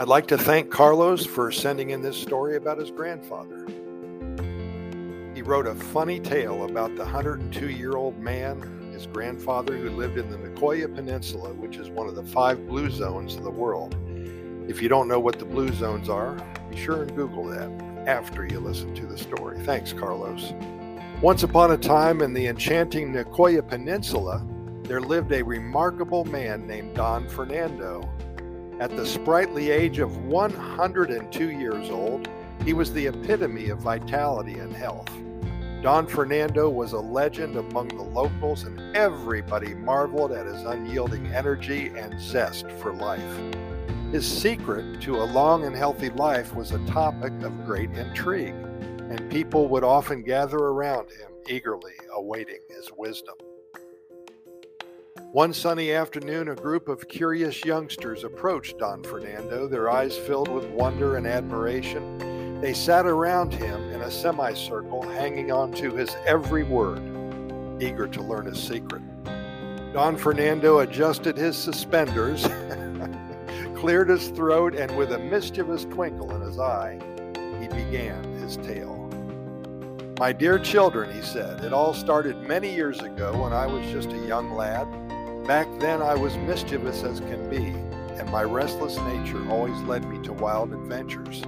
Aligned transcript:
I'd 0.00 0.06
like 0.06 0.28
to 0.28 0.38
thank 0.38 0.70
Carlos 0.70 1.26
for 1.26 1.50
sending 1.50 1.90
in 1.90 2.00
this 2.02 2.16
story 2.16 2.54
about 2.54 2.78
his 2.78 2.88
grandfather. 2.88 3.66
He 5.34 5.42
wrote 5.42 5.66
a 5.66 5.74
funny 5.74 6.20
tale 6.20 6.66
about 6.66 6.94
the 6.94 7.02
102 7.02 7.70
year 7.70 7.96
old 7.96 8.16
man, 8.16 8.92
his 8.92 9.08
grandfather, 9.08 9.76
who 9.76 9.90
lived 9.90 10.16
in 10.16 10.30
the 10.30 10.36
Nicoya 10.36 10.94
Peninsula, 10.94 11.52
which 11.52 11.78
is 11.78 11.90
one 11.90 12.06
of 12.06 12.14
the 12.14 12.22
five 12.22 12.64
blue 12.68 12.90
zones 12.90 13.34
of 13.34 13.42
the 13.42 13.50
world. 13.50 13.96
If 14.68 14.80
you 14.80 14.88
don't 14.88 15.08
know 15.08 15.18
what 15.18 15.40
the 15.40 15.44
blue 15.44 15.72
zones 15.72 16.08
are, 16.08 16.36
be 16.70 16.76
sure 16.76 17.02
and 17.02 17.16
Google 17.16 17.46
that 17.46 17.68
after 18.06 18.46
you 18.46 18.60
listen 18.60 18.94
to 18.94 19.06
the 19.06 19.18
story. 19.18 19.58
Thanks, 19.64 19.92
Carlos. 19.92 20.52
Once 21.20 21.42
upon 21.42 21.72
a 21.72 21.76
time 21.76 22.22
in 22.22 22.32
the 22.32 22.46
enchanting 22.46 23.12
Nicoya 23.12 23.66
Peninsula, 23.66 24.46
there 24.84 25.00
lived 25.00 25.32
a 25.32 25.42
remarkable 25.42 26.24
man 26.26 26.68
named 26.68 26.94
Don 26.94 27.28
Fernando. 27.28 28.08
At 28.80 28.96
the 28.96 29.04
sprightly 29.04 29.70
age 29.70 29.98
of 29.98 30.26
102 30.26 31.50
years 31.50 31.90
old, 31.90 32.28
he 32.64 32.72
was 32.72 32.92
the 32.92 33.08
epitome 33.08 33.70
of 33.70 33.80
vitality 33.80 34.60
and 34.60 34.72
health. 34.72 35.10
Don 35.82 36.06
Fernando 36.06 36.68
was 36.68 36.92
a 36.92 37.00
legend 37.00 37.56
among 37.56 37.88
the 37.88 38.02
locals, 38.02 38.62
and 38.62 38.96
everybody 38.96 39.74
marveled 39.74 40.30
at 40.30 40.46
his 40.46 40.62
unyielding 40.62 41.26
energy 41.26 41.88
and 41.88 42.20
zest 42.20 42.70
for 42.78 42.94
life. 42.94 43.40
His 44.12 44.26
secret 44.26 45.00
to 45.02 45.16
a 45.16 45.24
long 45.24 45.64
and 45.64 45.74
healthy 45.74 46.10
life 46.10 46.54
was 46.54 46.70
a 46.70 46.84
topic 46.86 47.32
of 47.42 47.64
great 47.64 47.90
intrigue, 47.90 48.54
and 49.10 49.28
people 49.28 49.66
would 49.68 49.82
often 49.82 50.22
gather 50.22 50.56
around 50.56 51.10
him, 51.10 51.32
eagerly 51.48 51.94
awaiting 52.12 52.60
his 52.68 52.90
wisdom. 52.96 53.34
One 55.32 55.52
sunny 55.52 55.92
afternoon, 55.92 56.48
a 56.48 56.54
group 56.54 56.88
of 56.88 57.06
curious 57.06 57.62
youngsters 57.62 58.24
approached 58.24 58.78
Don 58.78 59.02
Fernando, 59.02 59.68
their 59.68 59.90
eyes 59.90 60.16
filled 60.16 60.48
with 60.48 60.64
wonder 60.70 61.16
and 61.16 61.26
admiration. 61.26 62.60
They 62.62 62.72
sat 62.72 63.04
around 63.04 63.52
him 63.52 63.90
in 63.90 64.00
a 64.00 64.10
semicircle, 64.10 65.02
hanging 65.02 65.52
on 65.52 65.72
to 65.72 65.94
his 65.94 66.16
every 66.24 66.62
word, 66.62 67.02
eager 67.78 68.08
to 68.08 68.22
learn 68.22 68.46
his 68.46 68.58
secret. 68.58 69.02
Don 69.92 70.16
Fernando 70.16 70.78
adjusted 70.78 71.36
his 71.36 71.58
suspenders 71.58 72.46
cleared 73.76 74.08
his 74.08 74.28
throat, 74.28 74.74
and 74.74 74.96
with 74.96 75.12
a 75.12 75.18
mischievous 75.18 75.84
twinkle 75.84 76.34
in 76.34 76.40
his 76.40 76.58
eye, 76.58 76.98
he 77.60 77.68
began 77.68 78.24
his 78.40 78.56
tale. 78.56 78.96
My 80.18 80.32
dear 80.32 80.58
children, 80.58 81.14
he 81.14 81.20
said, 81.20 81.62
it 81.62 81.74
all 81.74 81.92
started 81.92 82.48
many 82.48 82.74
years 82.74 83.00
ago 83.00 83.42
when 83.42 83.52
I 83.52 83.66
was 83.66 83.86
just 83.92 84.10
a 84.10 84.26
young 84.26 84.54
lad. 84.54 84.88
Back 85.48 85.66
then 85.80 86.02
I 86.02 86.14
was 86.14 86.36
mischievous 86.36 87.02
as 87.04 87.20
can 87.20 87.48
be, 87.48 87.68
and 88.20 88.30
my 88.30 88.42
restless 88.42 88.98
nature 88.98 89.42
always 89.48 89.80
led 89.84 90.04
me 90.04 90.22
to 90.24 90.34
wild 90.34 90.74
adventures. 90.74 91.42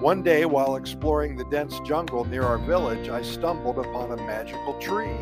One 0.00 0.24
day, 0.24 0.46
while 0.46 0.74
exploring 0.74 1.36
the 1.36 1.44
dense 1.44 1.78
jungle 1.86 2.24
near 2.24 2.42
our 2.42 2.58
village, 2.58 3.08
I 3.08 3.22
stumbled 3.22 3.78
upon 3.78 4.10
a 4.10 4.16
magical 4.16 4.74
tree. 4.80 5.14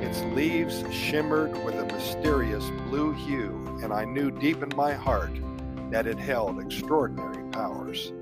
Its 0.00 0.22
leaves 0.32 0.84
shimmered 0.94 1.64
with 1.64 1.74
a 1.74 1.86
mysterious 1.86 2.70
blue 2.88 3.14
hue, 3.14 3.80
and 3.82 3.92
I 3.92 4.04
knew 4.04 4.30
deep 4.30 4.62
in 4.62 4.70
my 4.76 4.92
heart 4.92 5.32
that 5.90 6.06
it 6.06 6.20
held 6.20 6.60
extraordinary 6.60 7.42
powers. 7.50 8.12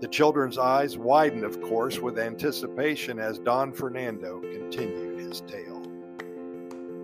The 0.00 0.06
children's 0.06 0.56
eyes 0.56 0.96
widened, 0.96 1.42
of 1.42 1.60
course, 1.62 1.98
with 1.98 2.16
anticipation 2.16 3.18
as 3.18 3.40
Don 3.40 3.72
Fernando 3.72 4.38
continued 4.38 5.18
his 5.18 5.40
tale. 5.40 5.77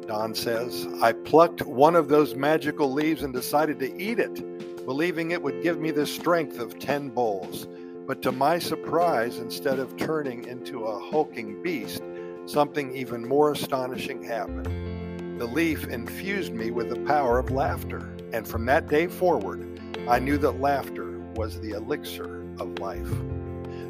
Don 0.06 0.34
says, 0.34 0.86
I 1.00 1.12
plucked 1.12 1.62
one 1.62 1.96
of 1.96 2.08
those 2.08 2.34
magical 2.34 2.92
leaves 2.92 3.22
and 3.22 3.32
decided 3.32 3.78
to 3.78 4.00
eat 4.00 4.18
it, 4.18 4.84
believing 4.84 5.30
it 5.30 5.42
would 5.42 5.62
give 5.62 5.80
me 5.80 5.90
the 5.90 6.06
strength 6.06 6.58
of 6.58 6.78
ten 6.78 7.08
bulls. 7.08 7.66
But 8.06 8.20
to 8.22 8.32
my 8.32 8.58
surprise, 8.58 9.38
instead 9.38 9.78
of 9.78 9.96
turning 9.96 10.44
into 10.44 10.84
a 10.84 11.10
hulking 11.10 11.62
beast, 11.62 12.02
something 12.46 12.94
even 12.94 13.26
more 13.26 13.52
astonishing 13.52 14.22
happened. 14.22 15.40
The 15.40 15.46
leaf 15.46 15.88
infused 15.88 16.52
me 16.52 16.70
with 16.70 16.90
the 16.90 17.00
power 17.06 17.38
of 17.38 17.50
laughter, 17.50 18.14
and 18.32 18.46
from 18.46 18.66
that 18.66 18.88
day 18.88 19.06
forward, 19.06 19.80
I 20.06 20.18
knew 20.18 20.36
that 20.38 20.60
laughter 20.60 21.18
was 21.34 21.60
the 21.60 21.70
elixir 21.70 22.42
of 22.58 22.78
life. 22.78 23.10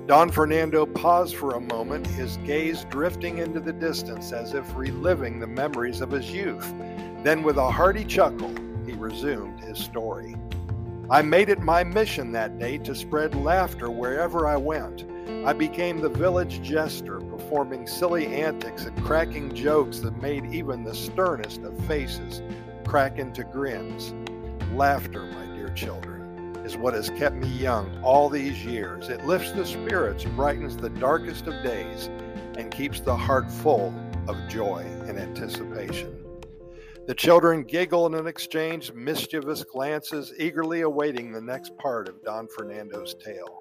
Don 0.06 0.30
Fernando 0.30 0.84
paused 0.84 1.36
for 1.36 1.54
a 1.54 1.60
moment, 1.60 2.06
his 2.06 2.36
gaze 2.38 2.84
drifting 2.90 3.38
into 3.38 3.60
the 3.60 3.72
distance 3.72 4.32
as 4.32 4.52
if 4.54 4.74
reliving 4.74 5.40
the 5.40 5.46
memories 5.46 6.00
of 6.00 6.10
his 6.10 6.30
youth. 6.30 6.74
Then, 7.22 7.42
with 7.42 7.56
a 7.56 7.70
hearty 7.70 8.04
chuckle, 8.04 8.52
he 8.86 8.92
resumed 8.92 9.60
his 9.60 9.78
story. 9.78 10.36
I 11.10 11.22
made 11.22 11.48
it 11.48 11.60
my 11.60 11.84
mission 11.84 12.32
that 12.32 12.58
day 12.58 12.78
to 12.78 12.94
spread 12.94 13.34
laughter 13.34 13.90
wherever 13.90 14.46
I 14.46 14.56
went. 14.56 15.04
I 15.46 15.52
became 15.52 16.00
the 16.00 16.08
village 16.08 16.62
jester, 16.62 17.20
performing 17.20 17.86
silly 17.86 18.26
antics 18.26 18.84
and 18.84 19.04
cracking 19.04 19.54
jokes 19.54 20.00
that 20.00 20.20
made 20.22 20.52
even 20.52 20.84
the 20.84 20.94
sternest 20.94 21.62
of 21.62 21.78
faces 21.86 22.42
crack 22.86 23.18
into 23.18 23.44
grins. 23.44 24.14
Laughter, 24.74 25.24
my 25.26 25.46
dear 25.56 25.70
children, 25.70 26.13
is 26.64 26.76
what 26.76 26.94
has 26.94 27.10
kept 27.10 27.36
me 27.36 27.48
young 27.48 28.02
all 28.02 28.28
these 28.28 28.64
years. 28.64 29.08
It 29.08 29.24
lifts 29.26 29.52
the 29.52 29.66
spirits, 29.66 30.24
brightens 30.24 30.76
the 30.76 30.90
darkest 30.90 31.46
of 31.46 31.62
days, 31.62 32.08
and 32.56 32.70
keeps 32.70 33.00
the 33.00 33.16
heart 33.16 33.50
full 33.50 33.94
of 34.26 34.36
joy 34.48 34.86
and 35.06 35.18
anticipation. 35.18 36.24
The 37.06 37.14
children 37.14 37.64
giggle 37.64 38.06
and 38.06 38.26
exchange 38.26 38.92
mischievous 38.94 39.62
glances, 39.62 40.32
eagerly 40.38 40.80
awaiting 40.80 41.32
the 41.32 41.40
next 41.42 41.76
part 41.76 42.08
of 42.08 42.22
Don 42.24 42.48
Fernando's 42.48 43.14
tale. 43.14 43.60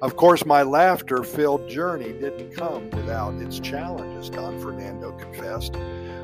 Of 0.00 0.16
course, 0.16 0.46
my 0.46 0.62
laughter 0.62 1.22
filled 1.22 1.68
journey 1.68 2.12
didn't 2.14 2.56
come 2.56 2.88
without 2.88 3.34
its 3.34 3.60
challenges, 3.60 4.30
Don 4.30 4.58
Fernando 4.58 5.12
confessed. 5.12 5.76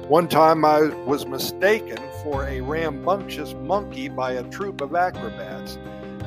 One 0.08 0.28
time 0.28 0.64
I 0.64 0.82
was 1.04 1.26
mistaken 1.26 1.98
for 2.22 2.46
a 2.46 2.62
rambunctious 2.62 3.52
monkey 3.52 4.08
by 4.08 4.32
a 4.32 4.44
troop 4.44 4.80
of 4.80 4.94
acrobats. 4.94 5.76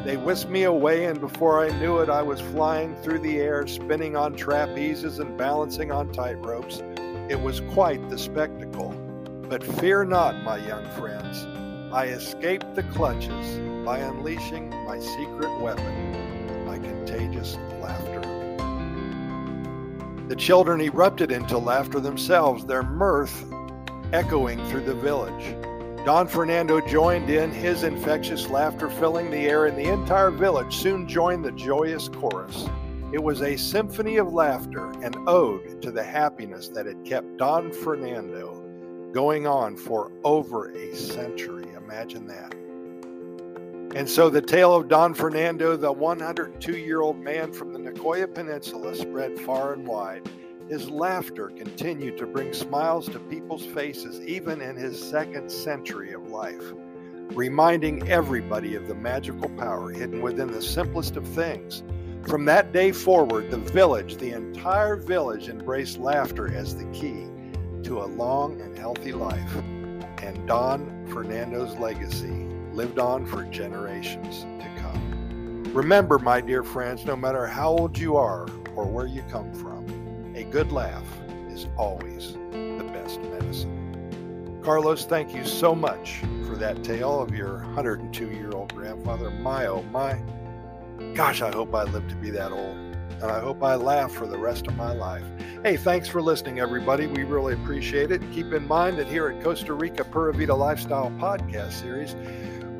They 0.06 0.16
whisked 0.16 0.50
me 0.50 0.64
away, 0.64 1.06
and 1.06 1.20
before 1.20 1.60
I 1.60 1.78
knew 1.78 2.00
it, 2.00 2.10
I 2.10 2.22
was 2.22 2.40
flying 2.40 2.96
through 3.02 3.20
the 3.20 3.40
air, 3.40 3.68
spinning 3.68 4.16
on 4.16 4.36
trapezes 4.36 5.20
and 5.20 5.38
balancing 5.38 5.92
on 5.92 6.12
tight 6.14 6.38
ropes. 6.46 6.82
It 7.30 7.40
was 7.40 7.62
quite 7.74 8.10
the 8.10 8.18
spectacle. 8.18 8.92
But 9.50 9.64
fear 9.64 10.06
not, 10.06 10.42
my 10.44 10.58
young 10.58 10.90
friends. 10.92 11.46
I 11.94 12.06
escaped 12.06 12.76
the 12.76 12.84
clutches 12.84 13.60
by 13.86 13.98
unleashing 13.98 14.70
my 14.86 15.00
secret 15.00 15.60
weapon, 15.60 16.66
my 16.66 16.78
contagious 16.78 17.58
laughter. 17.82 18.22
The 20.30 20.36
children 20.36 20.80
erupted 20.80 21.32
into 21.32 21.58
laughter 21.58 22.00
themselves, 22.00 22.66
their 22.66 22.84
mirth 22.84 23.44
echoing 24.14 24.64
through 24.68 24.86
the 24.86 24.96
village. 24.96 25.56
Don 26.06 26.28
Fernando 26.28 26.80
joined 26.80 27.30
in, 27.30 27.52
his 27.52 27.84
infectious 27.84 28.48
laughter 28.50 28.90
filling 28.90 29.30
the 29.30 29.50
air, 29.50 29.66
and 29.66 29.78
the 29.78 29.92
entire 29.92 30.32
village 30.32 30.74
soon 30.74 31.08
joined 31.08 31.44
the 31.44 31.52
joyous 31.52 32.08
chorus. 32.08 32.68
It 33.12 33.22
was 33.22 33.42
a 33.42 33.58
symphony 33.58 34.16
of 34.16 34.32
laughter, 34.32 34.90
an 35.02 35.14
ode 35.28 35.82
to 35.82 35.92
the 35.92 36.04
happiness 36.04 36.70
that 36.70 36.86
had 36.86 37.04
kept 37.04 37.38
Don 37.38 37.74
Fernando 37.74 38.64
going 39.12 39.46
on 39.46 39.76
for 39.76 40.12
over 40.24 40.72
a 40.72 40.96
century. 40.96 41.68
Imagine 41.76 42.28
that. 42.28 42.54
And 43.98 44.08
so 44.08 44.30
the 44.30 44.42
tale 44.42 44.74
of 44.74 44.88
Don 44.88 45.14
Fernando, 45.14 45.76
the 45.76 45.92
102 45.92 46.78
year 46.78 47.02
old 47.02 47.18
man 47.18 47.52
from 47.52 47.74
the 47.74 47.80
Nicoya 47.80 48.34
Peninsula, 48.34 48.96
spread 48.96 49.38
far 49.40 49.74
and 49.74 49.86
wide. 49.86 50.30
His 50.70 50.88
laughter 50.88 51.50
continued 51.50 52.20
to 52.20 52.28
bring 52.28 52.54
smiles 52.54 53.08
to 53.10 53.20
people's 53.20 53.66
faces 53.66 54.22
even 54.22 54.62
in 54.62 54.76
his 54.76 55.04
second 55.04 55.52
century 55.52 56.14
of 56.14 56.28
life, 56.28 56.62
reminding 57.32 58.08
everybody 58.08 58.76
of 58.76 58.88
the 58.88 58.94
magical 58.94 59.50
power 59.50 59.90
hidden 59.90 60.22
within 60.22 60.52
the 60.52 60.62
simplest 60.62 61.18
of 61.18 61.28
things. 61.28 61.82
From 62.28 62.46
that 62.46 62.72
day 62.72 62.92
forward, 62.92 63.50
the 63.50 63.58
village, 63.58 64.18
the 64.18 64.32
entire 64.34 64.96
village, 64.96 65.50
embraced 65.50 65.98
laughter 65.98 66.54
as 66.54 66.76
the 66.76 66.86
key 66.92 67.26
to 67.82 68.04
a 68.04 68.06
long 68.06 68.62
and 68.62 68.78
healthy 68.78 69.12
life. 69.12 69.56
And 70.22 70.48
Don 70.48 71.08
Fernando's 71.08 71.76
legacy 71.78 72.46
lived 72.74 73.00
on 73.00 73.26
for 73.26 73.44
generations 73.46 74.42
to 74.62 74.70
come. 74.80 75.64
Remember, 75.74 76.20
my 76.20 76.42
dear 76.42 76.62
friends, 76.62 77.06
no 77.06 77.16
matter 77.16 77.48
how 77.48 77.70
old 77.72 77.98
you 77.98 78.18
are 78.18 78.48
or 78.76 78.86
where 78.86 79.08
you 79.08 79.24
come 79.32 79.52
from, 79.54 79.79
good 80.52 80.72
laugh 80.72 81.06
is 81.50 81.68
always 81.78 82.34
the 82.52 82.90
best 82.92 83.22
medicine. 83.22 84.60
Carlos, 84.64 85.06
thank 85.06 85.34
you 85.34 85.46
so 85.46 85.76
much 85.76 86.22
for 86.46 86.56
that 86.56 86.84
tale 86.84 87.22
of 87.22 87.34
your 87.34 87.60
102 87.60 88.28
year 88.28 88.52
old 88.52 88.74
grandfather. 88.74 89.30
My, 89.30 89.68
oh 89.68 89.84
my. 89.84 90.20
Gosh, 91.14 91.42
I 91.42 91.52
hope 91.52 91.74
I 91.74 91.84
live 91.84 92.08
to 92.08 92.16
be 92.16 92.30
that 92.32 92.52
old. 92.52 92.76
And 93.22 93.24
I 93.24 93.40
hope 93.40 93.64
I 93.64 93.76
laugh 93.76 94.12
for 94.12 94.28
the 94.28 94.38
rest 94.38 94.68
of 94.68 94.76
my 94.76 94.94
life. 94.94 95.26
Hey, 95.64 95.78
thanks 95.78 96.08
for 96.08 96.22
listening, 96.22 96.60
everybody. 96.60 97.06
We 97.06 97.24
really 97.24 97.54
appreciate 97.54 98.12
it. 98.12 98.22
Keep 98.32 98.54
in 98.54 98.68
mind 98.68 98.98
that 98.98 99.08
here 99.08 99.30
at 99.30 99.44
Costa 99.44 99.74
Rica 99.74 100.04
Pura 100.04 100.34
Vida 100.34 100.56
Lifestyle 100.56 101.12
Podcast 101.20 101.74
Series, 101.74 102.16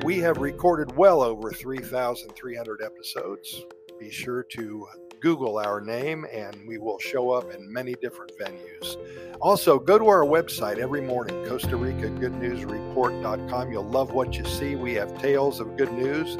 We 0.02 0.18
have 0.20 0.38
recorded 0.38 0.96
well 0.96 1.22
over 1.22 1.50
3,300 1.50 2.82
episodes. 2.82 3.64
Be 3.98 4.10
sure 4.10 4.42
to 4.44 4.86
Google 5.20 5.58
our 5.58 5.80
name 5.80 6.26
and 6.32 6.56
we 6.66 6.78
will 6.78 6.98
show 6.98 7.30
up 7.30 7.52
in 7.52 7.72
many 7.72 7.94
different 7.94 8.32
venues. 8.38 8.96
Also, 9.40 9.78
go 9.78 9.98
to 9.98 10.08
our 10.08 10.24
website 10.24 10.78
every 10.78 11.00
morning, 11.00 11.46
Costa 11.46 11.76
Rica 11.76 12.10
Good 12.10 12.34
News 12.34 12.64
Report.com. 12.64 13.72
You'll 13.72 13.84
love 13.84 14.12
what 14.12 14.36
you 14.36 14.44
see. 14.44 14.76
We 14.76 14.94
have 14.94 15.20
tales 15.20 15.60
of 15.60 15.76
good 15.76 15.92
news. 15.92 16.36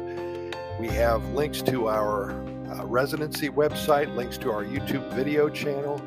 We 0.79 0.87
have 0.87 1.25
links 1.33 1.61
to 1.63 1.89
our 1.89 2.31
uh, 2.31 2.85
residency 2.85 3.49
website, 3.49 4.15
links 4.15 4.37
to 4.39 4.51
our 4.51 4.63
YouTube 4.63 5.11
video 5.13 5.49
channel, 5.49 6.01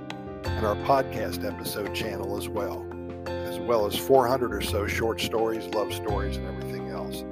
and 0.45 0.65
our 0.65 0.77
podcast 0.77 1.45
episode 1.45 1.95
channel 1.95 2.37
as 2.37 2.49
well, 2.49 2.87
as 3.27 3.59
well 3.59 3.87
as 3.87 3.97
400 3.97 4.53
or 4.55 4.61
so 4.61 4.87
short 4.87 5.21
stories, 5.21 5.67
love 5.75 5.93
stories, 5.93 6.37
and 6.37 6.47
everything 6.47 6.91
else. 6.91 7.25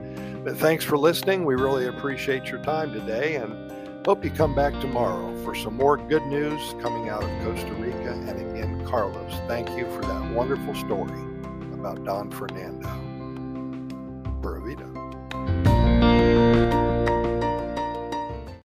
But 0.44 0.56
thanks 0.56 0.84
for 0.84 0.98
listening. 0.98 1.44
We 1.44 1.54
really 1.54 1.86
appreciate 1.86 2.46
your 2.46 2.62
time 2.64 2.92
today 2.92 3.36
and 3.36 3.61
hope 4.04 4.24
you 4.24 4.30
come 4.32 4.52
back 4.52 4.72
tomorrow 4.80 5.32
for 5.44 5.54
some 5.54 5.76
more 5.76 5.96
good 5.96 6.26
news 6.26 6.74
coming 6.80 7.08
out 7.08 7.22
of 7.22 7.30
Costa 7.44 7.72
Rica. 7.74 8.12
And 8.12 8.30
again, 8.30 8.84
Carlos, 8.84 9.32
thank 9.46 9.70
you 9.70 9.86
for 9.92 10.02
that 10.02 10.34
wonderful 10.34 10.74
story 10.74 11.20
about 11.72 12.02
Don 12.04 12.30
Fernando. 12.30 13.01